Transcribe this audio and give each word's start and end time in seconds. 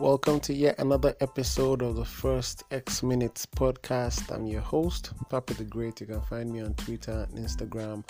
Welcome 0.00 0.40
to 0.40 0.52
yet 0.52 0.80
another 0.80 1.14
episode 1.20 1.80
of 1.80 1.94
the 1.94 2.04
First 2.04 2.64
X 2.72 3.04
Minutes 3.04 3.46
podcast. 3.46 4.34
I'm 4.34 4.44
your 4.44 4.60
host, 4.60 5.12
Papi 5.30 5.56
the 5.56 5.62
Great. 5.64 6.00
You 6.00 6.08
can 6.08 6.20
find 6.22 6.52
me 6.52 6.62
on 6.62 6.74
Twitter 6.74 7.28
and 7.30 7.38
Instagram 7.38 8.02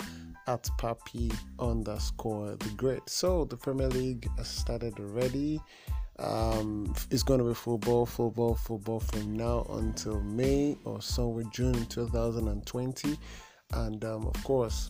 at 0.47 0.63
Papi 0.79 1.31
underscore 1.59 2.55
the 2.55 2.69
Great. 2.75 3.07
So 3.07 3.45
the 3.45 3.55
Premier 3.55 3.87
League 3.87 4.27
has 4.35 4.47
started 4.47 4.99
already. 4.99 5.61
Um, 6.17 6.91
it's 7.11 7.21
going 7.21 7.37
to 7.39 7.45
be 7.45 7.53
football, 7.53 8.07
football, 8.07 8.55
football 8.55 8.99
from 8.99 9.33
now 9.33 9.67
until 9.69 10.19
May 10.21 10.75
or 10.85 11.03
somewhere 11.03 11.45
June 11.53 11.85
2020. 11.85 13.19
And 13.73 14.03
um, 14.03 14.25
of 14.25 14.43
course, 14.43 14.89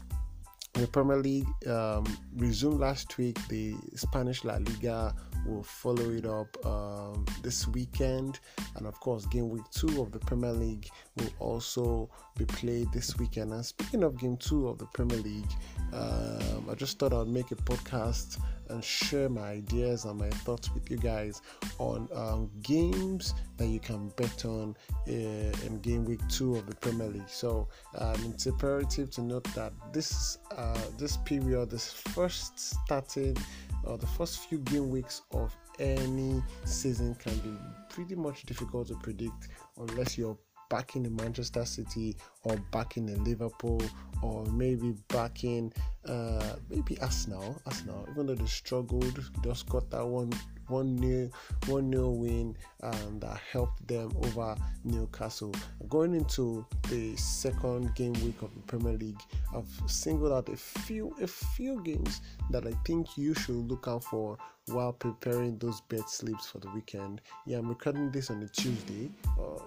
the 0.75 0.87
Premier 0.87 1.17
League 1.17 1.47
um, 1.67 2.05
resumed 2.35 2.79
last 2.79 3.17
week. 3.17 3.37
The 3.47 3.75
Spanish 3.95 4.43
La 4.43 4.55
Liga 4.55 5.15
will 5.45 5.63
follow 5.63 6.09
it 6.09 6.25
up 6.25 6.65
um, 6.65 7.25
this 7.41 7.67
weekend, 7.67 8.39
and 8.75 8.85
of 8.85 8.99
course, 8.99 9.25
game 9.27 9.49
week 9.49 9.63
two 9.71 10.01
of 10.01 10.11
the 10.11 10.19
Premier 10.19 10.51
League 10.51 10.89
will 11.17 11.29
also 11.39 12.09
be 12.37 12.45
played 12.45 12.91
this 12.91 13.17
weekend. 13.17 13.53
And 13.53 13.65
speaking 13.65 14.03
of 14.03 14.19
game 14.19 14.37
two 14.37 14.67
of 14.67 14.77
the 14.77 14.85
Premier 14.87 15.17
League, 15.17 15.51
um, 15.93 16.67
I 16.69 16.75
just 16.75 16.99
thought 16.99 17.13
I'd 17.13 17.27
make 17.27 17.51
a 17.51 17.55
podcast 17.55 18.39
and 18.69 18.83
share 18.83 19.29
my 19.29 19.51
ideas 19.51 20.05
and 20.05 20.19
my 20.19 20.29
thoughts 20.29 20.73
with 20.73 20.89
you 20.89 20.97
guys 20.97 21.41
on 21.77 22.07
um, 22.13 22.49
games 22.61 23.33
that 23.57 23.67
you 23.67 23.79
can 23.79 24.09
bet 24.17 24.45
on 24.45 24.75
uh, 25.07 25.11
in 25.11 25.79
game 25.81 26.05
week 26.05 26.19
two 26.29 26.55
of 26.55 26.65
the 26.67 26.75
Premier 26.75 27.07
League. 27.07 27.29
So 27.29 27.67
um, 27.97 28.15
it's 28.33 28.45
imperative 28.45 29.11
to 29.11 29.21
note 29.21 29.45
that 29.55 29.73
this 29.93 30.39
uh, 30.55 30.77
this 30.97 31.17
period, 31.17 31.69
this 31.69 31.91
first 31.91 32.59
started 32.59 33.39
or 33.83 33.97
the 33.97 34.07
first 34.07 34.39
few 34.47 34.59
game 34.59 34.89
weeks 34.89 35.21
of 35.31 35.55
any 35.79 36.41
season 36.63 37.15
can 37.15 37.37
be 37.39 37.53
pretty 37.89 38.15
much 38.15 38.43
difficult 38.43 38.87
to 38.87 38.95
predict 38.95 39.49
unless 39.77 40.17
you're 40.17 40.37
backing 40.69 41.05
in 41.05 41.15
Manchester 41.15 41.65
City 41.65 42.15
or 42.45 42.55
backing 42.71 43.09
in 43.09 43.23
Liverpool 43.23 43.81
or 44.21 44.45
maybe 44.45 44.95
backing 45.09 45.71
uh, 46.07 46.55
maybe 46.69 46.97
Arsenal. 46.99 47.61
Arsenal, 47.65 48.07
even 48.11 48.27
though 48.27 48.35
they 48.35 48.45
struggled, 48.45 49.19
just 49.43 49.67
got 49.67 49.89
that 49.89 50.05
one 50.05 50.31
one 50.67 50.95
nil 50.95 51.29
one 51.67 51.91
nil 51.91 52.15
win 52.15 52.57
and 52.81 53.21
that 53.21 53.37
helped 53.51 53.87
them 53.87 54.11
over 54.23 54.55
Newcastle. 54.83 55.53
Going 55.89 56.15
into 56.15 56.65
the 56.89 57.15
second 57.17 57.93
game 57.95 58.13
week 58.13 58.41
of 58.41 58.53
the 58.53 58.61
Premier 58.61 58.93
League, 58.93 59.21
I've 59.55 59.67
singled 59.89 60.31
out 60.31 60.49
a 60.49 60.55
few 60.55 61.15
a 61.21 61.27
few 61.27 61.81
games 61.83 62.21
that 62.51 62.65
I 62.65 62.71
think 62.85 63.17
you 63.17 63.33
should 63.33 63.69
look 63.69 63.87
out 63.87 64.03
for 64.03 64.37
while 64.67 64.93
preparing 64.93 65.57
those 65.59 65.81
bed 65.81 66.09
slips 66.09 66.47
for 66.47 66.59
the 66.59 66.69
weekend. 66.71 67.21
Yeah, 67.45 67.59
I'm 67.59 67.69
recording 67.69 68.09
this 68.11 68.31
on 68.31 68.41
a 68.41 68.47
Tuesday. 68.47 69.11
Uh, 69.39 69.61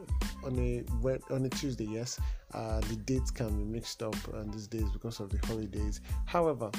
on 0.44 0.58
a 0.58 0.84
on 1.32 1.44
a 1.44 1.48
Tuesday, 1.48 1.86
yes. 1.86 2.18
Uh, 2.52 2.67
Uh, 2.68 2.80
the 2.80 2.96
dates 2.96 3.30
can 3.30 3.48
be 3.56 3.64
mixed 3.64 4.02
up 4.02 4.14
on 4.34 4.50
these 4.50 4.66
days 4.66 4.90
because 4.92 5.20
of 5.20 5.30
the 5.30 5.38
holidays. 5.46 6.02
However, 6.26 6.70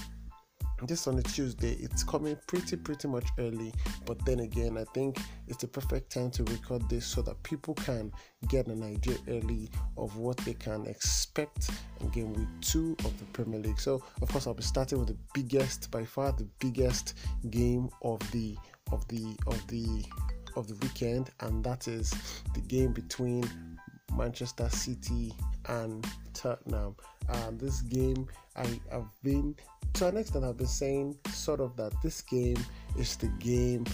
this 0.83 1.07
on 1.07 1.17
a 1.17 1.23
Tuesday, 1.23 1.77
it's 1.79 2.03
coming 2.03 2.37
pretty 2.45 2.77
pretty 2.77 3.07
much 3.07 3.27
early. 3.39 3.73
But 4.05 4.23
then 4.23 4.41
again, 4.41 4.77
I 4.77 4.83
think 4.93 5.17
it's 5.47 5.57
the 5.57 5.67
perfect 5.67 6.11
time 6.11 6.29
to 6.31 6.43
record 6.43 6.87
this 6.89 7.07
so 7.07 7.23
that 7.23 7.41
people 7.41 7.73
can 7.73 8.11
get 8.49 8.67
an 8.67 8.83
idea 8.83 9.17
early 9.27 9.71
of 9.97 10.15
what 10.15 10.37
they 10.37 10.53
can 10.53 10.85
expect 10.85 11.71
in 12.01 12.09
game 12.09 12.33
week 12.33 12.47
two 12.61 12.95
of 12.99 13.17
the 13.17 13.25
Premier 13.33 13.59
League. 13.59 13.79
So 13.79 14.03
of 14.21 14.29
course, 14.29 14.45
I'll 14.45 14.53
be 14.53 14.61
starting 14.61 14.99
with 14.99 15.07
the 15.07 15.17
biggest, 15.33 15.89
by 15.89 16.05
far 16.05 16.33
the 16.33 16.47
biggest 16.59 17.15
game 17.49 17.89
of 18.03 18.19
the 18.31 18.55
of 18.91 19.07
the 19.07 19.35
of 19.47 19.65
the 19.67 20.05
of 20.55 20.67
the 20.67 20.75
weekend, 20.85 21.31
and 21.39 21.63
that 21.63 21.87
is 21.87 22.13
the 22.53 22.61
game 22.61 22.93
between 22.93 23.43
Manchester 24.15 24.69
City 24.69 25.33
and 25.69 26.05
Tottenham. 26.33 26.95
And 27.29 27.59
this 27.59 27.81
game, 27.81 28.27
I 28.55 28.65
have 28.91 29.07
been 29.23 29.55
to 29.93 30.07
an 30.07 30.17
extent, 30.17 30.45
I've 30.45 30.57
been 30.57 30.67
saying 30.67 31.17
sort 31.31 31.59
of 31.59 31.75
that 31.77 31.93
this 32.03 32.21
game 32.21 32.57
is 32.97 33.15
the 33.17 33.27
game 33.39 33.85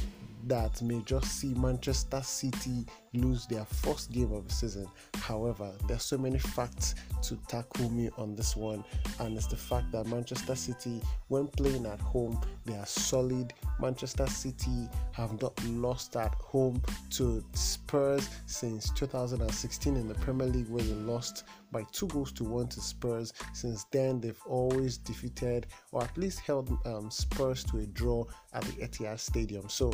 that 0.48 0.80
may 0.82 1.02
just 1.06 1.40
see 1.40 1.54
Manchester 1.56 2.22
City 2.22 2.86
lose 3.14 3.48
their 3.48 3.66
first 3.66 4.12
game 4.12 4.32
of 4.32 4.48
the 4.48 4.54
season. 4.54 4.88
However, 5.16 5.72
there's 5.88 6.04
so 6.04 6.18
many 6.18 6.38
facts 6.38 6.94
to 7.24 7.36
tackle 7.48 7.90
me 7.90 8.10
on 8.18 8.36
this 8.36 8.56
one, 8.56 8.84
and 9.20 9.36
it's 9.36 9.48
the 9.48 9.56
fact 9.56 9.92
that 9.92 10.06
Manchester 10.06 10.54
City, 10.54 11.02
when 11.30 11.48
playing 11.48 11.88
at 11.88 12.00
home, 12.00 12.40
they 12.66 12.76
are 12.76 12.86
solid. 12.86 13.54
Manchester 13.80 14.28
City 14.28 14.88
have 15.14 15.42
not 15.42 15.66
lost 15.66 16.16
at 16.16 16.36
home 16.36 16.82
to 17.12 17.44
Spurs 17.54 18.30
since 18.46 18.92
2016 18.92 19.96
in 19.96 20.08
the 20.08 20.16
Premier 20.16 20.48
League, 20.48 20.70
where 20.70 20.84
they 20.84 20.94
lost 20.94 21.46
by 21.76 21.84
two 21.92 22.08
goals 22.08 22.32
to 22.32 22.46
one 22.46 22.68
to 22.70 22.80
Spurs. 22.80 23.34
Since 23.52 23.84
then, 23.92 24.22
they've 24.22 24.42
always 24.48 24.98
defeated 24.98 25.68
or 25.92 26.04
at 26.04 26.18
least 26.18 26.40
held 26.40 26.70
um, 26.86 27.12
Spurs 27.12 27.66
to 27.66 27.80
a 27.80 27.86
draw 27.88 28.24
at 28.54 28.64
the 28.64 28.72
Etihad 28.88 29.20
Stadium. 29.20 29.68
So, 29.68 29.92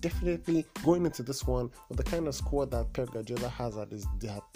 definitely 0.00 0.64
going 0.82 1.04
into 1.04 1.22
this 1.22 1.46
one 1.46 1.70
with 1.90 1.98
the 1.98 2.04
kind 2.04 2.26
of 2.26 2.34
squad 2.34 2.70
that 2.70 2.90
Pep 2.94 3.10
Guardiola 3.10 3.50
has 3.50 3.76
at 3.76 3.90
his 3.90 4.06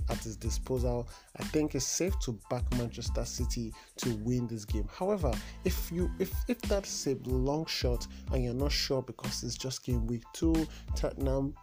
at 0.09 0.19
his 0.25 0.37
disposal, 0.37 1.09
I 1.39 1.45
think 1.45 1.75
it's 1.75 1.85
safe 1.85 2.19
to 2.21 2.39
back 2.49 2.65
Manchester 2.79 3.27
City 3.27 3.75
to 3.99 4.15
win 4.25 4.47
this 4.47 4.65
game. 4.65 4.89
However, 4.97 5.31
if 5.65 5.93
you 5.93 6.11
if 6.19 6.33
if 6.49 6.61
that's 6.63 7.07
a 7.07 7.15
long 7.27 7.67
shot 7.67 8.07
and 8.33 8.43
you're 8.43 8.55
not 8.55 8.73
sure 8.73 9.03
because 9.03 9.43
it's 9.45 9.59
just 9.59 9.85
game 9.85 10.07
week 10.07 10.25
two, 10.33 10.67
Tottenham 10.97 11.55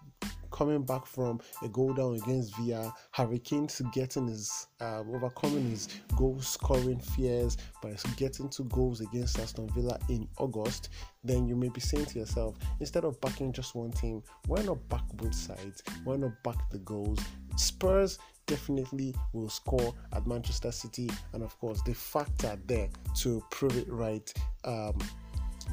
coming 0.60 0.84
back 0.84 1.06
from 1.06 1.40
a 1.64 1.70
goal 1.70 1.94
down 1.94 2.16
against 2.16 2.54
Villa, 2.58 2.94
Harry 3.12 3.40
Kane's 3.40 3.82
getting 3.94 4.28
his 4.28 4.68
uh, 4.82 5.00
overcoming 5.10 5.70
his 5.70 5.88
goal 6.18 6.38
scoring 6.42 7.00
fears 7.00 7.56
by 7.82 7.96
getting 8.18 8.50
two 8.50 8.66
goals 8.66 9.00
against 9.00 9.40
Aston 9.40 9.70
Villa 9.70 9.98
in 10.10 10.28
August, 10.38 10.90
then 11.24 11.48
you 11.48 11.56
may 11.56 11.70
be 11.70 11.80
saying 11.80 12.08
to 12.08 12.20
yourself, 12.20 12.58
instead 12.82 13.06
of 13.06 13.22
backing 13.22 13.54
just 13.54 13.74
one 13.74 13.92
team, 13.92 14.22
why 14.48 14.62
not 14.64 14.86
back 14.90 15.04
both 15.14 15.34
sides? 15.34 15.82
Why 16.04 16.18
not 16.18 16.32
back 16.44 16.70
the 16.72 16.80
goals? 16.80 17.20
Spurs 17.56 18.20
definitely 18.46 19.16
will 19.32 19.50
score 19.50 19.94
at 20.12 20.28
Manchester 20.28 20.74
City, 20.74 21.10
and 21.32 21.42
of 21.42 21.58
course, 21.60 21.82
the 21.84 21.94
facts 21.94 22.44
are 22.44 22.60
there 22.66 22.90
to 23.20 23.42
prove 23.50 23.78
it 23.78 23.88
right. 23.90 24.34
Um, 24.66 24.98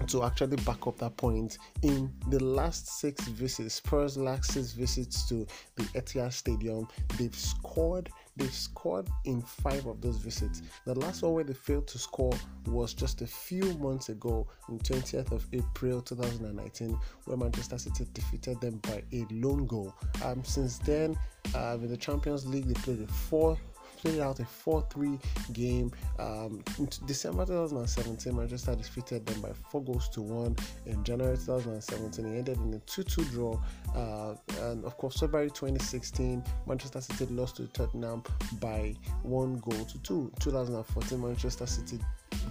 to 0.06 0.22
actually 0.22 0.56
back 0.58 0.86
up 0.86 0.98
that 0.98 1.16
point 1.16 1.58
in 1.82 2.10
the 2.28 2.42
last 2.42 3.00
six 3.00 3.26
visits 3.28 3.74
spurs 3.74 4.16
last 4.16 4.52
six 4.52 4.72
visits 4.72 5.28
to 5.28 5.46
the 5.76 5.82
etihad 5.98 6.32
stadium 6.32 6.86
they've 7.18 7.34
scored 7.34 8.10
they've 8.36 8.52
scored 8.52 9.08
in 9.24 9.40
five 9.40 9.86
of 9.86 10.00
those 10.00 10.18
visits. 10.18 10.62
The 10.84 10.94
last 10.94 11.22
one 11.22 11.32
where 11.32 11.44
they 11.44 11.54
failed 11.54 11.86
to 11.88 11.98
score 11.98 12.32
was 12.66 12.94
just 12.94 13.22
a 13.22 13.26
few 13.26 13.74
months 13.78 14.08
ago 14.08 14.46
on 14.68 14.78
20th 14.80 15.32
of 15.32 15.46
april 15.52 16.00
2019 16.02 16.98
where 17.24 17.36
manchester 17.36 17.78
city 17.78 18.06
defeated 18.12 18.60
them 18.60 18.76
by 18.82 19.02
a 19.12 19.26
lone 19.30 19.66
goal. 19.66 19.94
Um, 20.24 20.44
since 20.44 20.78
then 20.78 21.16
uh, 21.54 21.78
in 21.80 21.88
the 21.88 21.96
champions 21.96 22.46
league 22.46 22.66
they 22.66 22.74
played 22.74 23.00
a 23.00 23.06
four 23.06 23.56
played 23.96 24.20
out 24.20 24.40
a 24.40 24.44
4-3 24.44 25.20
game. 25.52 25.92
Um, 26.18 26.62
in 26.78 26.88
December 27.06 27.46
2017, 27.46 28.36
Manchester 28.36 28.74
defeated 28.74 29.26
them 29.26 29.40
by 29.40 29.52
four 29.70 29.82
goals 29.82 30.08
to 30.10 30.22
one. 30.22 30.56
In 30.86 31.02
January 31.04 31.36
2017, 31.36 32.26
it 32.26 32.38
ended 32.38 32.58
in 32.58 32.74
a 32.74 32.78
2-2 32.78 33.30
draw. 33.30 33.60
Uh, 33.94 34.34
and 34.62 34.84
of 34.84 34.96
course, 34.96 35.18
February 35.20 35.48
2016, 35.48 36.42
Manchester 36.66 37.00
City 37.00 37.26
lost 37.32 37.56
to 37.56 37.66
Tottenham 37.68 38.22
by 38.60 38.94
one 39.22 39.58
goal 39.58 39.84
to 39.84 39.98
two. 40.02 40.32
2014, 40.40 41.20
Manchester 41.20 41.66
City 41.66 42.00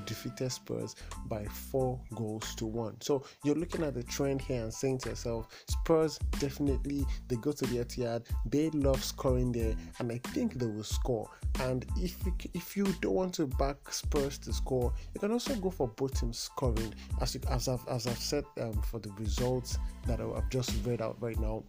defeated 0.05 0.51
Spurs 0.51 0.95
by 1.25 1.45
four 1.45 1.99
goals 2.15 2.55
to 2.55 2.65
one. 2.65 2.95
So 3.01 3.23
you're 3.43 3.55
looking 3.55 3.83
at 3.83 3.93
the 3.93 4.03
trend 4.03 4.41
here 4.41 4.63
and 4.63 4.73
saying 4.73 4.99
to 4.99 5.09
yourself, 5.09 5.47
Spurs 5.67 6.19
definitely 6.39 7.05
they 7.27 7.35
go 7.37 7.51
to 7.51 7.65
the 7.65 7.83
Etihad, 7.83 8.25
they 8.45 8.69
love 8.71 9.03
scoring 9.03 9.51
there, 9.51 9.75
and 9.99 10.11
I 10.11 10.19
think 10.29 10.55
they 10.55 10.67
will 10.67 10.83
score. 10.83 11.29
And 11.61 11.85
if 11.97 12.25
you, 12.25 12.33
if 12.53 12.75
you 12.75 12.85
don't 13.01 13.13
want 13.13 13.33
to 13.35 13.47
back 13.47 13.77
Spurs 13.91 14.37
to 14.39 14.53
score, 14.53 14.93
you 15.13 15.19
can 15.19 15.31
also 15.31 15.55
go 15.55 15.69
for 15.69 15.87
both 15.87 16.19
teams 16.19 16.37
scoring. 16.37 16.93
As 17.21 17.35
you, 17.35 17.41
as 17.49 17.67
I've 17.67 17.85
as 17.87 18.07
I've 18.07 18.17
said 18.17 18.45
um, 18.61 18.81
for 18.81 18.99
the 18.99 19.11
results 19.13 19.77
that 20.07 20.19
I've 20.21 20.49
just 20.49 20.73
read 20.85 21.01
out 21.01 21.17
right 21.19 21.39
now 21.39 21.63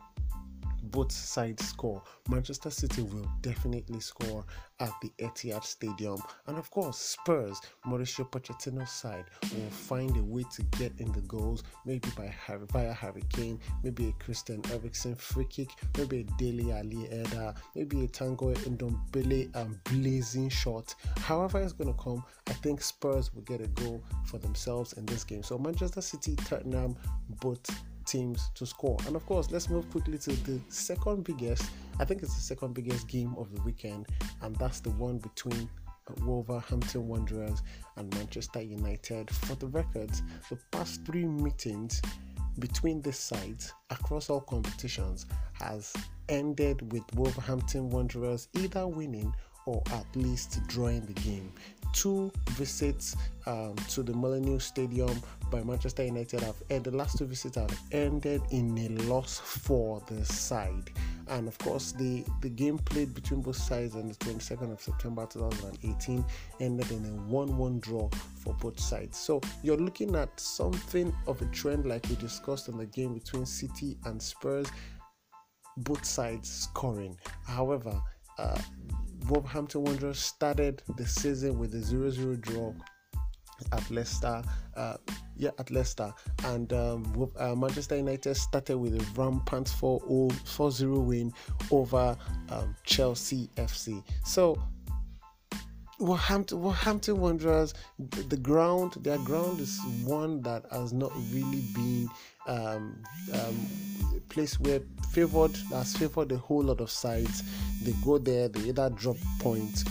both 0.86 1.12
sides 1.12 1.66
score. 1.66 2.02
Manchester 2.28 2.70
City 2.70 3.02
will 3.02 3.28
definitely 3.42 4.00
score 4.00 4.44
at 4.80 4.92
the 5.00 5.10
Etihad 5.18 5.64
Stadium, 5.64 6.20
and 6.46 6.58
of 6.58 6.70
course, 6.70 6.98
Spurs, 6.98 7.60
Mauricio 7.86 8.30
Pochettino's 8.30 8.90
side 8.90 9.24
will 9.42 9.70
find 9.70 10.14
a 10.16 10.22
way 10.22 10.44
to 10.52 10.62
get 10.78 10.92
in 10.98 11.10
the 11.12 11.22
goals, 11.22 11.62
maybe 11.86 12.08
by 12.16 12.26
Harry, 12.26 12.66
via 12.72 12.92
Harry 12.92 13.22
Kane, 13.30 13.58
maybe 13.82 14.08
a 14.08 14.12
Christian 14.24 14.62
Eriksen 14.72 15.14
free 15.14 15.46
kick, 15.46 15.70
maybe 15.96 16.20
a 16.20 16.24
Dele 16.38 16.72
Alli 16.72 17.06
header, 17.06 17.54
maybe 17.74 18.04
a 18.04 18.08
Tanguy 18.08 18.54
Ndombele 18.58 19.54
and 19.56 19.82
blazing 19.84 20.48
shot. 20.50 20.94
However, 21.18 21.60
it's 21.60 21.72
going 21.72 21.92
to 21.94 22.02
come, 22.02 22.22
I 22.48 22.52
think 22.52 22.82
Spurs 22.82 23.32
will 23.34 23.42
get 23.42 23.60
a 23.60 23.68
goal 23.68 24.02
for 24.26 24.38
themselves 24.38 24.92
in 24.94 25.06
this 25.06 25.24
game. 25.24 25.42
So 25.42 25.58
Manchester 25.58 26.02
City, 26.02 26.36
Tottenham, 26.36 26.96
both 27.40 27.64
teams 28.06 28.50
to 28.54 28.66
score. 28.66 28.96
And 29.06 29.16
of 29.16 29.26
course, 29.26 29.50
let's 29.50 29.68
move 29.68 29.90
quickly 29.90 30.18
to 30.18 30.30
the 30.30 30.60
second 30.68 31.24
biggest. 31.24 31.70
I 31.98 32.04
think 32.04 32.22
it's 32.22 32.34
the 32.34 32.40
second 32.40 32.74
biggest 32.74 33.08
game 33.08 33.34
of 33.38 33.54
the 33.54 33.60
weekend, 33.62 34.06
and 34.42 34.54
that's 34.56 34.80
the 34.80 34.90
one 34.90 35.18
between 35.18 35.68
Wolverhampton 36.22 37.08
Wanderers 37.08 37.62
and 37.96 38.12
Manchester 38.14 38.62
United. 38.62 39.30
For 39.30 39.54
the 39.56 39.66
records, 39.68 40.22
the 40.50 40.58
past 40.70 41.04
three 41.04 41.26
meetings 41.26 42.00
between 42.58 43.02
these 43.02 43.18
sides 43.18 43.74
across 43.90 44.30
all 44.30 44.40
competitions 44.40 45.26
has 45.54 45.92
ended 46.28 46.92
with 46.92 47.02
Wolverhampton 47.14 47.90
Wanderers 47.90 48.48
either 48.54 48.86
winning 48.86 49.32
or 49.66 49.82
at 49.92 50.06
least 50.14 50.60
drawing 50.68 51.04
the 51.06 51.12
game. 51.12 51.52
Two 51.92 52.30
visits 52.50 53.16
um, 53.46 53.74
to 53.88 54.02
the 54.02 54.12
Molineux 54.12 54.58
Stadium 54.58 55.20
by 55.50 55.62
Manchester 55.62 56.04
United 56.04 56.40
have 56.40 56.56
and 56.70 56.84
the 56.84 56.90
last 56.90 57.18
two 57.18 57.24
visits 57.26 57.56
have 57.56 57.78
ended 57.92 58.42
in 58.50 58.76
a 58.78 58.88
loss 59.04 59.38
for 59.38 60.02
the 60.08 60.24
side. 60.24 60.90
And 61.28 61.48
of 61.48 61.58
course, 61.58 61.92
the, 61.92 62.24
the 62.40 62.48
game 62.48 62.78
played 62.78 63.14
between 63.14 63.42
both 63.42 63.56
sides 63.56 63.96
on 63.96 64.08
the 64.08 64.14
22nd 64.14 64.72
of 64.72 64.80
September 64.80 65.26
2018 65.26 66.24
ended 66.60 66.90
in 66.90 67.04
a 67.04 67.22
1 67.30 67.56
1 67.56 67.80
draw 67.80 68.08
for 68.44 68.54
both 68.54 68.78
sides. 68.78 69.18
So 69.18 69.40
you're 69.62 69.76
looking 69.76 70.14
at 70.14 70.38
something 70.38 71.12
of 71.26 71.42
a 71.42 71.46
trend 71.46 71.86
like 71.86 72.08
we 72.08 72.16
discussed 72.16 72.68
in 72.68 72.76
the 72.76 72.86
game 72.86 73.14
between 73.14 73.46
City 73.46 73.96
and 74.04 74.22
Spurs, 74.22 74.68
both 75.78 76.04
sides 76.04 76.48
scoring. 76.48 77.16
However, 77.44 78.00
uh, 78.38 78.60
Wolverhampton 79.28 79.82
Wanderers 79.84 80.18
started 80.18 80.82
the 80.96 81.06
season 81.06 81.58
with 81.58 81.74
a 81.74 81.80
0 81.80 82.10
0 82.10 82.36
draw 82.36 82.72
at 83.72 83.90
Leicester. 83.90 84.42
Uh, 84.76 84.96
yeah, 85.36 85.50
at 85.58 85.70
Leicester. 85.70 86.12
And 86.44 86.72
um, 86.72 87.30
uh, 87.36 87.54
Manchester 87.54 87.96
United 87.96 88.34
started 88.36 88.78
with 88.78 88.94
a 88.94 89.20
rampant 89.20 89.68
4 89.68 90.30
0 90.70 90.98
win 91.00 91.32
over 91.70 92.16
um, 92.50 92.76
Chelsea 92.84 93.50
FC. 93.56 94.02
So, 94.24 94.56
Wolverhampton, 95.98 96.60
Wolverhampton 96.60 97.18
Wanderers, 97.18 97.74
the, 97.98 98.22
the, 98.22 98.36
ground, 98.36 98.94
their 99.00 99.18
ground 99.18 99.60
is 99.60 99.80
one 100.04 100.42
that 100.42 100.64
has 100.70 100.92
not 100.92 101.10
really 101.32 101.62
been 101.74 102.08
um, 102.46 103.02
um, 103.32 103.66
place 104.28 104.58
where 104.60 104.80
favored, 105.10 105.56
has 105.70 105.96
favored 105.96 106.32
a 106.32 106.36
whole 106.36 106.62
lot 106.62 106.80
of 106.80 106.90
sides. 106.90 107.42
They 107.82 107.92
go 108.04 108.18
there, 108.18 108.48
they 108.48 108.68
either 108.68 108.90
drop 108.90 109.16
points 109.40 109.84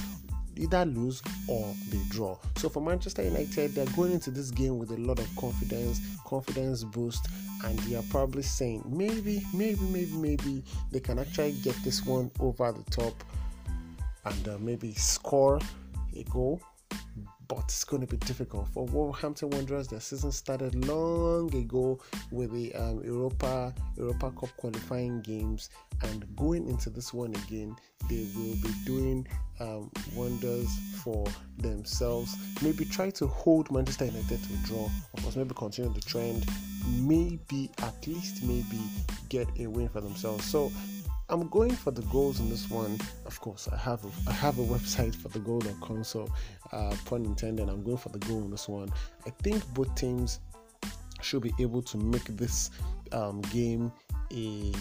either 0.58 0.86
lose 0.86 1.22
or 1.48 1.74
they 1.90 2.00
draw. 2.10 2.38
So 2.58 2.70
for 2.70 2.82
Manchester 2.82 3.24
United, 3.24 3.76
they're 3.76 3.86
going 3.88 4.12
into 4.12 4.32
this 4.32 4.52
game 4.52 4.78
with 4.78 4.92
a 4.92 4.98
lot 4.98 5.20
of 5.20 5.28
confidence, 5.36 6.00
confidence 6.26 6.84
boost, 6.84 7.28
and 7.64 7.78
they 7.80 7.96
are 7.96 8.04
probably 8.10 8.44
saying 8.44 8.84
maybe, 8.88 9.46
maybe, 9.54 9.82
maybe, 9.92 10.12
maybe 10.14 10.64
they 10.92 11.00
can 11.00 11.20
actually 11.20 11.54
get 11.64 11.76
this 11.84 12.06
one 12.06 12.32
over 12.40 12.72
the 12.72 12.84
top 12.92 13.14
and 14.26 14.48
uh, 14.48 14.58
maybe 14.60 14.94
score 14.94 15.60
a 16.16 16.24
goal 16.24 16.62
but 17.48 17.60
it's 17.60 17.84
going 17.84 18.02
to 18.02 18.08
be 18.08 18.18
difficult 18.18 18.68
for 18.70 18.86
Wolverhampton 18.86 19.50
Wanderers. 19.50 19.88
Their 19.88 20.00
season 20.00 20.32
started 20.32 20.74
long 20.88 21.54
ago 21.56 22.00
with 22.32 22.52
the 22.54 22.74
um, 22.76 23.04
Europa 23.04 23.74
Europa 23.98 24.32
Cup 24.32 24.50
qualifying 24.58 25.22
games, 25.22 25.70
and 26.04 26.26
going 26.36 26.68
into 26.68 26.90
this 26.90 27.14
one 27.14 27.34
again, 27.46 27.76
they 28.10 28.28
will 28.36 28.56
be 28.62 28.70
doing 28.86 29.28
um, 29.60 29.92
wonders 30.16 30.70
for 31.04 31.26
themselves. 31.58 32.36
Maybe 32.62 32.86
try 32.86 33.10
to 33.12 33.28
hold 33.28 33.72
Manchester 33.72 34.06
United 34.06 34.40
to 34.44 34.54
a 34.54 34.68
draw. 34.68 34.90
Of 35.14 35.24
course, 35.24 35.36
maybe 35.36 35.54
continue 35.56 35.94
the 35.94 36.02
trend. 36.02 36.46
Maybe 37.00 37.72
at 37.80 38.08
least 38.08 38.44
maybe 38.44 38.80
get 39.30 39.48
a 39.60 39.68
win 39.68 39.90
for 39.90 40.02
themselves. 40.02 40.46
So 40.46 40.72
I'm 41.28 41.48
going 41.48 41.72
for 41.72 41.92
the 41.92 42.04
goals 42.04 42.40
in 42.40 42.50
this 42.50 42.70
one. 42.70 43.00
Of 43.26 43.40
course, 43.42 43.68
I 43.68 43.78
have 43.78 44.04
a, 44.06 44.30
I 44.30 44.34
have 44.34 44.60
a 44.60 44.64
website 44.74 45.16
for 45.16 45.30
the 45.30 45.40
goal.com, 45.40 46.04
so 46.04 46.28
uh, 46.72 46.96
pun 47.06 47.26
intended. 47.26 47.68
I'm 47.68 47.84
going 47.84 47.98
for 47.98 48.10
the 48.10 48.20
goal 48.20 48.44
in 48.44 48.52
this 48.52 48.70
one. 48.70 48.90
I 49.26 49.32
think 49.42 49.66
both 49.74 49.94
teams 49.96 50.40
should 51.22 51.42
be 51.42 51.54
able 51.60 51.82
to 51.82 51.98
make 51.98 52.26
this 52.26 52.70
um, 53.12 53.42
game 53.42 53.92
a 54.32 54.72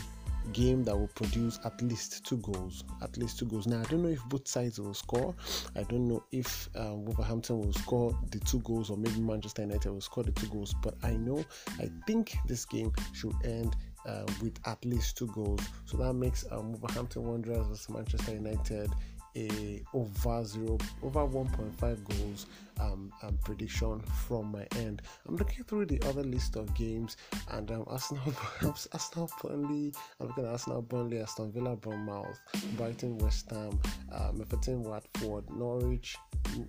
game 0.52 0.84
that 0.84 0.94
will 0.94 1.08
produce 1.08 1.58
at 1.64 1.80
least 1.80 2.26
two 2.26 2.36
goals. 2.38 2.84
At 3.02 3.16
least 3.16 3.38
two 3.38 3.46
goals. 3.46 3.66
Now, 3.66 3.80
I 3.80 3.84
don't 3.84 4.02
know 4.02 4.10
if 4.10 4.22
both 4.26 4.46
sides 4.46 4.78
will 4.78 4.94
score. 4.94 5.34
I 5.74 5.82
don't 5.84 6.06
know 6.06 6.22
if 6.32 6.68
um, 6.76 7.06
Wolverhampton 7.06 7.60
will 7.60 7.72
score 7.72 8.18
the 8.30 8.40
two 8.40 8.60
goals 8.60 8.90
or 8.90 8.96
maybe 8.96 9.20
Manchester 9.20 9.62
United 9.62 9.90
will 9.90 10.00
score 10.00 10.24
the 10.24 10.32
two 10.32 10.48
goals. 10.48 10.74
But 10.82 10.96
I 11.02 11.12
know, 11.12 11.44
I 11.80 11.90
think 12.06 12.36
this 12.46 12.64
game 12.64 12.92
should 13.14 13.34
end 13.44 13.76
uh, 14.06 14.24
with 14.42 14.58
at 14.66 14.84
least 14.84 15.16
two 15.16 15.26
goals. 15.28 15.60
So 15.86 15.96
that 15.98 16.14
makes 16.14 16.44
um, 16.50 16.72
Wolverhampton 16.72 17.24
Wanderers 17.24 17.66
versus 17.66 17.88
Manchester 17.88 18.32
United 18.32 18.90
a 19.36 19.82
over 19.92 20.44
zero 20.44 20.78
over 21.02 21.20
1.5 21.26 21.78
goals 21.80 22.46
um, 22.80 23.12
um, 23.22 23.38
prediction 23.44 24.00
from 24.26 24.52
my 24.52 24.66
end. 24.76 25.02
I'm 25.28 25.36
looking 25.36 25.64
through 25.64 25.86
the 25.86 26.00
other 26.08 26.22
list 26.22 26.56
of 26.56 26.74
games 26.74 27.16
and 27.50 27.70
um, 27.70 27.84
Arsenal, 27.86 28.32
Arsenal, 28.92 29.30
Burnley. 29.42 29.92
I'm 30.20 30.28
looking 30.28 30.44
at 30.44 30.50
Arsenal, 30.50 30.82
Burnley, 30.82 31.20
Aston 31.20 31.52
Villa, 31.52 31.76
Bournemouth, 31.76 32.38
Brighton, 32.76 33.18
West 33.18 33.50
Ham, 33.50 33.80
um, 34.12 34.40
Everton, 34.40 34.82
Watford, 34.82 35.44
Norwich, 35.50 36.16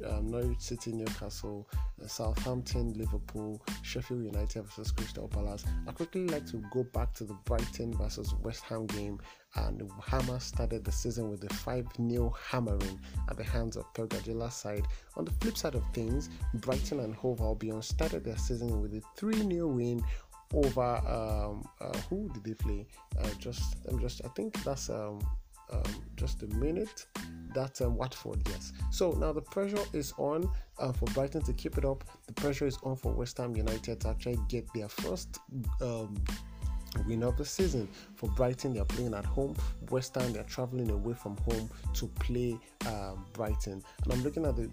um, 0.06 0.28
Norwich 0.28 0.60
City, 0.60 0.92
Newcastle, 0.92 1.68
uh, 2.04 2.08
Southampton, 2.08 2.94
Liverpool, 2.94 3.62
Sheffield 3.82 4.24
United 4.24 4.64
versus 4.64 4.92
Crystal 4.92 5.28
Palace. 5.28 5.66
I 5.88 5.92
quickly 5.92 6.28
like 6.28 6.46
to 6.48 6.64
go 6.72 6.84
back 6.84 7.14
to 7.16 7.24
the 7.24 7.38
Brighton 7.46 7.94
versus 7.98 8.34
West 8.44 8.64
Ham 8.64 8.86
game 8.88 9.20
and 9.56 9.90
Hammer 10.06 10.40
started 10.40 10.84
the 10.84 10.92
season 10.92 11.30
with 11.30 11.44
a 11.50 11.54
5 11.54 11.88
0 11.96 12.36
hammering 12.50 13.00
at 13.30 13.38
the 13.38 13.44
hands 13.44 13.78
of 13.78 13.92
Pep 13.94 14.10
Guardiola's 14.10 14.54
side. 14.54 14.86
On 15.16 15.24
the 15.24 15.32
flip 15.32 15.58
side 15.58 15.76
of 15.76 15.84
things, 15.96 16.30
Brighton 16.56 17.00
and 17.00 17.16
Hove 17.16 17.42
Albion 17.42 17.82
started 17.82 18.24
their 18.24 18.38
season 18.38 18.82
with 18.82 18.94
a 18.94 19.02
3 19.16 19.34
0 19.34 19.68
win 19.68 20.04
over 20.54 20.82
um, 20.82 21.68
uh, 21.82 21.98
who 22.10 22.30
did 22.34 22.44
they 22.44 22.54
play? 22.54 22.86
Uh, 23.20 23.28
just 23.40 23.78
I'm 23.90 24.00
just 24.00 24.22
I 24.24 24.28
think 24.30 24.64
that's 24.64 24.90
um, 24.90 25.20
um, 25.72 25.84
just 26.16 26.44
a 26.44 26.48
minute. 26.48 27.08
That's 27.54 27.82
um, 27.82 27.96
Watford, 27.96 28.42
yes. 28.50 28.74
So 28.92 29.12
now 29.12 29.32
the 29.32 29.42
pressure 29.42 29.84
is 29.94 30.14
on 30.18 30.50
uh, 30.78 30.92
for 30.92 31.06
Brighton 31.14 31.42
to 31.44 31.54
keep 31.54 31.78
it 31.78 31.86
up. 31.86 32.04
The 32.28 32.34
pressure 32.34 32.68
is 32.68 32.78
on 32.84 32.96
for 32.96 33.12
West 33.14 33.38
Ham 33.38 33.56
United 33.56 34.02
to 34.02 34.10
actually 34.10 34.40
get 34.50 34.68
their 34.74 34.90
first 34.90 35.40
um, 35.82 36.16
win 37.08 37.24
of 37.24 37.38
the 37.38 37.46
season. 37.46 37.88
For 38.16 38.30
Brighton, 38.30 38.74
they're 38.74 38.86
playing 38.86 39.14
at 39.14 39.26
home. 39.26 39.56
West 39.90 40.16
Ham, 40.16 40.34
they're 40.34 40.44
traveling 40.44 40.90
away 40.90 41.14
from 41.14 41.38
home 41.38 41.70
to 41.94 42.08
play 42.20 42.58
um, 42.88 43.26
Brighton. 43.34 43.84
And 44.04 44.14
I'm 44.14 44.24
looking 44.24 44.46
at 44.46 44.56
the, 44.56 44.70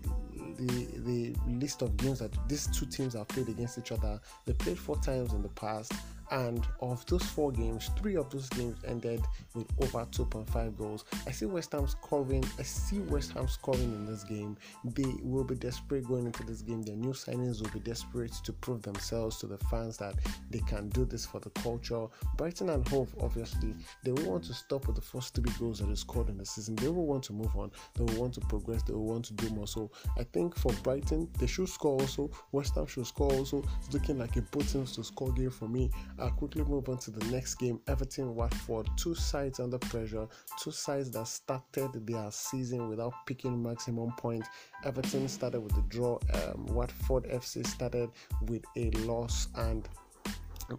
the 0.59 0.87
the 1.01 1.35
list 1.49 1.83
of 1.83 1.97
games 1.97 2.21
that 2.21 2.33
these 2.49 2.67
two 2.69 2.87
teams 2.87 3.15
have 3.15 3.29
played 3.29 3.49
against 3.49 3.79
each 3.79 3.93
other. 3.93 4.21
They 4.47 4.53
played 4.53 4.79
four 4.79 4.97
times 4.97 5.33
in 5.33 5.43
the 5.43 5.49
past. 5.49 5.93
And 6.31 6.67
of 6.81 7.05
those 7.07 7.23
four 7.23 7.53
games, 7.53 7.91
three 7.99 8.17
of 8.17 8.31
those 8.31 8.49
games 8.51 8.79
ended 8.87 9.23
with 9.55 9.67
over 9.83 10.07
2.5 10.07 10.77
goals. 10.77 11.05
I 11.27 11.31
see 11.31 11.47
West 11.47 11.73
Ham 11.73 11.87
scoring. 11.87 12.45
I 12.59 12.63
see 12.63 13.01
West 13.01 13.33
Ham 13.33 13.49
scoring 13.49 13.93
in 13.93 14.07
this 14.07 14.25
game. 14.25 14.57
They 14.85 15.15
will 15.23 15.45
be 15.45 15.55
desperate 15.55 16.07
going 16.07 16.27
into 16.27 16.43
this 16.45 16.63
game. 16.63 16.83
Their 16.83 16.97
new 16.97 17.13
signings 17.13 17.61
will 17.61 17.71
be 17.71 17.81
desperate 17.81 18.33
to 18.45 18.53
prove 18.53 18.83
themselves 18.83 19.39
to 19.39 19.47
the 19.47 19.59
fans 19.71 19.99
that 19.99 20.15
they 20.51 20.61
can 20.61 20.89
do 20.91 21.05
this 21.05 21.27
for 21.27 21.41
the 21.41 21.51
culture. 21.51 22.07
Brighton 22.37 22.71
and 22.71 22.87
Hove, 22.89 23.15
obviously, 23.21 23.75
they 24.05 24.13
will 24.13 24.31
want 24.31 24.45
to 24.45 24.55
stop 24.55 24.87
with 24.87 24.97
the 24.97 25.03
first 25.03 25.35
three 25.35 25.53
goals 25.59 25.81
that 25.81 25.87
they 25.87 25.95
scored 25.95 26.29
in 26.29 26.39
the 26.39 26.47
season. 26.47 26.77
They 26.77 26.89
will 26.89 27.07
want 27.07 27.25
to 27.25 27.33
move 27.33 27.55
on. 27.57 27.71
They 27.95 28.05
will 28.05 28.21
want 28.21 28.35
to 28.35 28.41
progress. 28.41 28.83
They 28.83 28.95
will 28.95 29.07
want 29.07 29.25
to 29.27 29.35
do 29.35 29.49
more. 29.51 29.67
So 29.67 29.91
I 30.19 30.25
think 30.25 30.57
for 30.57 30.73
Brighton, 30.83 31.29
they 31.39 31.47
should 31.47 31.69
score 31.69 32.01
also. 32.01 32.31
West 32.53 32.75
Ham 32.77 32.87
should 32.87 33.07
score 33.07 33.33
also. 33.33 33.63
It's 33.81 33.93
looking 33.93 34.19
like 34.19 34.37
a 34.37 34.43
teams 34.73 34.93
to 34.97 35.05
score 35.05 35.33
game 35.33 35.51
for 35.51 35.69
me. 35.69 35.91
I'll 36.19 36.31
quickly 36.31 36.65
move 36.65 36.89
on 36.89 36.99
to 36.99 37.11
the 37.11 37.25
next 37.27 37.57
game 37.57 37.81
Everton 37.87 38.35
Watford. 38.35 38.89
Two 38.97 39.15
sides 39.15 39.61
under 39.61 39.79
pressure, 39.79 40.27
two 40.63 40.71
sides 40.71 41.11
that 41.13 41.27
started 41.27 42.07
their 42.07 42.31
season 42.31 42.89
without 42.89 43.15
picking 43.27 43.63
maximum 43.63 44.13
points. 44.19 44.49
Everton 44.85 45.29
started 45.29 45.61
with 45.61 45.77
a 45.77 45.83
draw, 45.89 46.19
um, 46.35 46.67
Watford 46.67 47.25
FC 47.25 47.67
started 47.67 48.11
with 48.43 48.65
a 48.77 48.91
loss, 49.07 49.49
and 49.57 49.89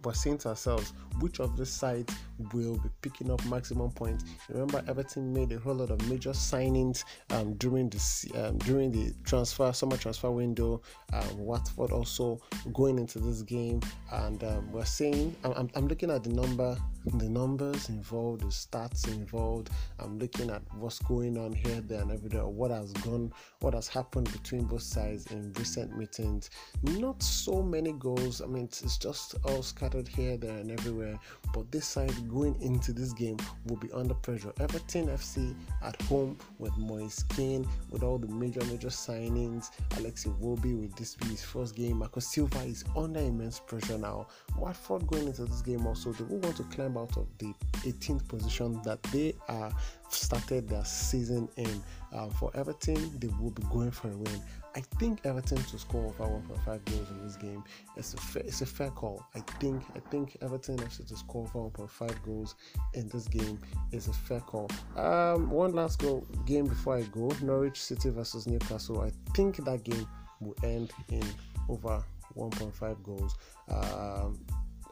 we're 0.02 0.14
saying 0.14 0.38
to 0.38 0.48
ourselves 0.50 0.92
which 1.20 1.40
of 1.40 1.56
the 1.56 1.66
sides 1.66 2.14
will 2.52 2.76
be 2.78 2.88
picking 3.02 3.30
up 3.30 3.44
maximum 3.46 3.90
points. 3.90 4.24
Remember, 4.48 4.82
Everton 4.88 5.32
made 5.32 5.52
a 5.52 5.58
whole 5.58 5.74
lot 5.74 5.90
of 5.90 6.08
major 6.08 6.30
signings 6.30 7.04
um, 7.30 7.54
during 7.54 7.88
the 7.88 8.30
um, 8.34 8.58
during 8.58 8.90
the 8.90 9.14
transfer 9.24 9.72
summer 9.72 9.96
transfer 9.96 10.30
window. 10.30 10.82
Um, 11.12 11.38
Watford 11.38 11.92
also 11.92 12.40
going 12.72 12.98
into 12.98 13.18
this 13.18 13.42
game, 13.42 13.80
and 14.12 14.42
um, 14.44 14.72
we're 14.72 14.84
saying 14.84 15.34
I'm, 15.44 15.70
I'm 15.74 15.88
looking 15.88 16.10
at 16.10 16.24
the 16.24 16.30
number, 16.30 16.76
the 17.12 17.28
numbers 17.28 17.88
involved, 17.88 18.40
the 18.42 18.46
stats 18.46 19.06
involved. 19.08 19.70
I'm 19.98 20.18
looking 20.18 20.50
at 20.50 20.62
what's 20.78 20.98
going 21.00 21.36
on 21.36 21.52
here, 21.52 21.80
there, 21.82 22.00
and 22.00 22.10
everywhere. 22.10 22.46
What 22.46 22.70
has 22.70 22.92
gone, 22.92 23.32
what 23.60 23.74
has 23.74 23.88
happened 23.88 24.32
between 24.32 24.64
both 24.64 24.82
sides 24.82 25.26
in 25.30 25.52
recent 25.54 25.96
meetings. 25.96 26.50
Not 26.82 27.22
so 27.22 27.62
many 27.62 27.92
goals. 27.92 28.40
I 28.40 28.46
mean, 28.46 28.64
it's 28.64 28.98
just 28.98 29.34
all 29.44 29.62
scattered 29.62 30.08
here, 30.08 30.36
there, 30.36 30.58
and 30.58 30.70
everywhere. 30.70 31.18
But 31.52 31.70
this 31.70 31.86
side 31.86 32.12
going 32.28 32.60
into 32.60 32.92
this 32.92 33.12
game 33.12 33.36
will 33.66 33.76
be 33.76 33.92
under 33.92 34.14
pressure. 34.14 34.52
Everton 34.60 35.08
FC 35.08 35.54
at 35.82 36.00
home 36.02 36.38
with 36.58 36.76
Moise 36.78 37.22
Kean, 37.36 37.68
with 37.90 38.02
all 38.02 38.18
the 38.18 38.28
major, 38.28 38.64
major 38.64 38.88
signings. 38.88 39.70
Alexi 39.90 40.34
Iwobi 40.38 40.80
with 40.80 40.96
this 40.96 41.14
be 41.16 41.26
his 41.28 41.44
first 41.44 41.74
game. 41.74 41.98
Marco 41.98 42.20
Silva 42.20 42.60
is 42.60 42.84
under 42.96 43.20
immense 43.20 43.60
pressure 43.60 43.98
now. 43.98 44.26
Watford 44.58 45.06
going 45.06 45.26
into 45.26 45.44
this 45.44 45.62
game 45.62 45.86
also, 45.86 46.12
they 46.12 46.24
will 46.24 46.38
want 46.38 46.56
to 46.56 46.62
climb 46.64 46.93
out 46.96 47.16
of 47.16 47.26
the 47.38 47.52
18th 47.82 48.26
position 48.28 48.80
that 48.84 49.02
they 49.04 49.34
are 49.48 49.72
started 50.08 50.68
their 50.68 50.84
season 50.84 51.48
in. 51.56 51.82
Uh, 52.12 52.28
for 52.30 52.50
Everton, 52.54 53.18
they 53.18 53.26
will 53.40 53.50
be 53.50 53.62
going 53.72 53.90
for 53.90 54.08
a 54.08 54.16
win. 54.16 54.40
I 54.76 54.80
think 54.98 55.20
Everton 55.24 55.58
to 55.58 55.78
score 55.78 56.06
over 56.06 56.24
1.5 56.24 56.84
goals 56.84 57.10
in 57.10 57.24
this 57.24 57.36
game. 57.36 57.62
It's 57.96 58.14
a 58.14 58.16
fair, 58.16 58.42
it's 58.44 58.60
a 58.60 58.66
fair 58.66 58.90
call. 58.90 59.24
I 59.34 59.40
think 59.60 59.82
I 59.94 60.00
think 60.10 60.36
Everton 60.40 60.78
FC 60.78 61.06
to 61.08 61.16
score 61.16 61.42
over 61.42 61.70
1.5 61.70 62.22
goals 62.24 62.54
in 62.94 63.08
this 63.08 63.28
game 63.28 63.58
is 63.92 64.08
a 64.08 64.12
fair 64.12 64.40
call. 64.40 64.68
Um, 64.96 65.50
one 65.50 65.72
last 65.72 66.00
goal 66.00 66.26
game 66.46 66.66
before 66.66 66.96
I 66.96 67.02
go. 67.02 67.30
Norwich 67.42 67.80
City 67.80 68.10
versus 68.10 68.46
Newcastle. 68.46 69.00
I 69.00 69.10
think 69.34 69.64
that 69.64 69.84
game 69.84 70.06
will 70.40 70.56
end 70.62 70.92
in 71.08 71.24
over 71.68 72.02
1.5 72.36 73.02
goals. 73.02 73.36
Um, 73.68 74.38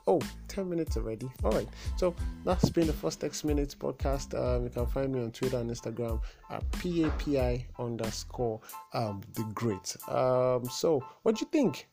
oh 0.06 0.20
10 0.48 0.68
minutes 0.68 0.96
already. 0.96 1.30
All 1.44 1.52
right. 1.52 1.68
So 1.96 2.14
that's 2.44 2.70
been 2.70 2.86
the 2.86 2.92
first 2.92 3.24
x 3.24 3.44
minutes 3.44 3.74
podcast. 3.74 4.38
Um, 4.38 4.64
you 4.64 4.70
can 4.70 4.86
find 4.86 5.12
me 5.12 5.22
on 5.22 5.30
twitter 5.30 5.58
and 5.58 5.70
instagram 5.70 6.20
at 6.50 6.68
papi 6.72 7.64
underscore 7.78 8.60
um, 8.92 9.22
the 9.34 9.44
great. 9.54 9.96
Um, 10.08 10.64
so 10.66 11.02
what 11.22 11.36
do 11.36 11.44
you 11.44 11.48
think 11.50 11.88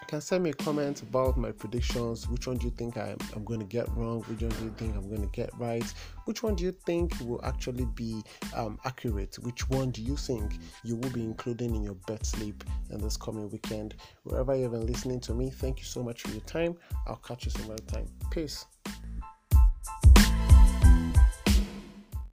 you 0.00 0.06
can 0.06 0.20
send 0.20 0.44
me 0.44 0.50
a 0.50 0.54
comment 0.54 1.02
about 1.02 1.36
my 1.36 1.50
predictions. 1.50 2.28
Which 2.28 2.46
one 2.46 2.58
do 2.58 2.66
you 2.66 2.72
think 2.72 2.96
I'm, 2.96 3.16
I'm 3.34 3.44
going 3.44 3.60
to 3.60 3.66
get 3.66 3.88
wrong? 3.96 4.22
Which 4.24 4.42
one 4.42 4.50
do 4.50 4.64
you 4.64 4.74
think 4.76 4.94
I'm 4.94 5.08
going 5.08 5.22
to 5.22 5.28
get 5.28 5.50
right? 5.58 5.84
Which 6.26 6.42
one 6.42 6.54
do 6.54 6.64
you 6.64 6.72
think 6.72 7.18
will 7.20 7.44
actually 7.44 7.86
be 7.86 8.22
um, 8.54 8.78
accurate? 8.84 9.36
Which 9.36 9.68
one 9.70 9.90
do 9.90 10.02
you 10.02 10.16
think 10.16 10.58
you 10.84 10.96
will 10.96 11.10
be 11.10 11.22
including 11.22 11.74
in 11.74 11.82
your 11.82 11.96
bet 12.06 12.26
sleep 12.26 12.62
in 12.90 13.00
this 13.00 13.16
coming 13.16 13.50
weekend? 13.50 13.94
Wherever 14.24 14.54
you've 14.54 14.72
been 14.72 14.86
listening 14.86 15.20
to 15.20 15.34
me, 15.34 15.50
thank 15.50 15.78
you 15.78 15.84
so 15.84 16.02
much 16.02 16.22
for 16.22 16.30
your 16.30 16.42
time. 16.42 16.76
I'll 17.06 17.16
catch 17.16 17.46
you 17.46 17.50
some 17.50 17.70
other 17.70 17.82
time. 17.84 18.06
Peace. 18.30 18.66